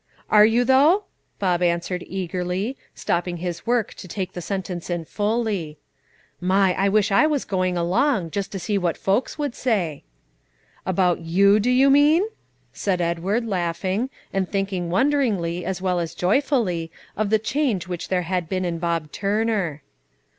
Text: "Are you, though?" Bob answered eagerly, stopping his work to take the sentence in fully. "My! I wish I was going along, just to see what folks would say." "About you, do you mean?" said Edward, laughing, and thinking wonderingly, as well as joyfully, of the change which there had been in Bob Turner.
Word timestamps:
"Are 0.31 0.45
you, 0.47 0.65
though?" 0.65 1.03
Bob 1.37 1.61
answered 1.61 2.03
eagerly, 2.07 2.75
stopping 2.95 3.37
his 3.37 3.67
work 3.67 3.93
to 3.93 4.07
take 4.07 4.33
the 4.33 4.41
sentence 4.41 4.89
in 4.89 5.05
fully. 5.05 5.77
"My! 6.39 6.73
I 6.73 6.89
wish 6.89 7.11
I 7.11 7.27
was 7.27 7.45
going 7.45 7.77
along, 7.77 8.31
just 8.31 8.51
to 8.53 8.57
see 8.59 8.79
what 8.79 8.97
folks 8.97 9.37
would 9.37 9.53
say." 9.53 10.03
"About 10.87 11.19
you, 11.19 11.59
do 11.59 11.69
you 11.69 11.91
mean?" 11.91 12.23
said 12.73 12.99
Edward, 12.99 13.45
laughing, 13.45 14.09
and 14.33 14.49
thinking 14.49 14.89
wonderingly, 14.89 15.63
as 15.63 15.83
well 15.83 15.99
as 15.99 16.15
joyfully, 16.15 16.91
of 17.15 17.29
the 17.29 17.37
change 17.37 17.87
which 17.87 18.07
there 18.07 18.23
had 18.23 18.49
been 18.49 18.65
in 18.65 18.79
Bob 18.79 19.11
Turner. 19.11 19.83